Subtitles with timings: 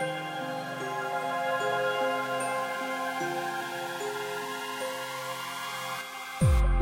[0.00, 0.04] 我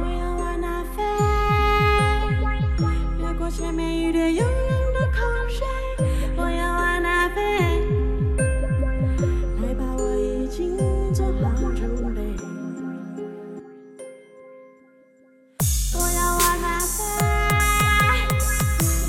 [0.04, 1.02] 要往哪飞？
[3.18, 4.52] 越过前面一片悠远
[4.92, 5.24] 的空。
[6.36, 7.40] 我要往哪飞？
[9.62, 10.76] 害怕我已经
[11.14, 12.20] 做好准备。
[15.94, 17.02] 我要往哪飞？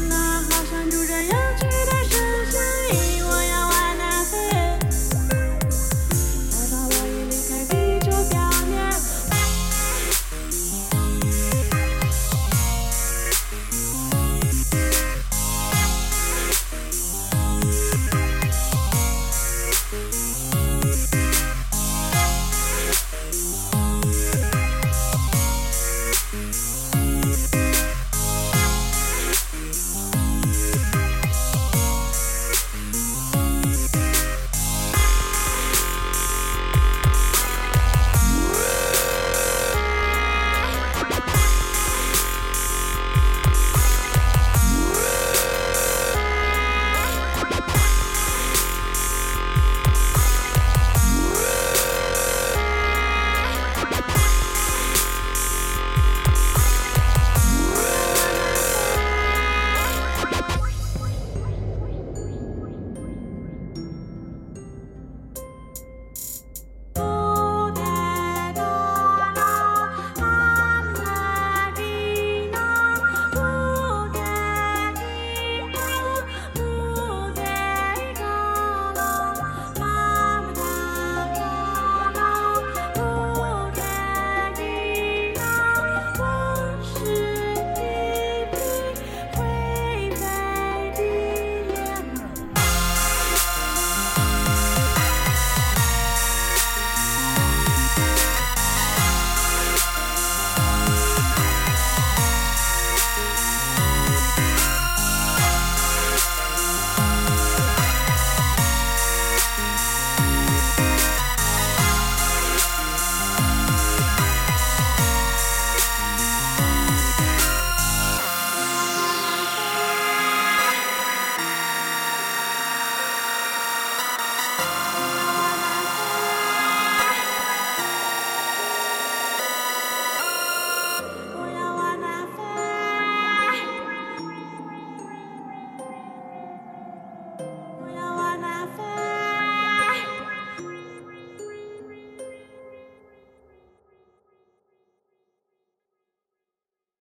[0.08, 0.14] 那
[0.44, 2.16] 好像住着有趣的神
[2.50, 2.56] 仙。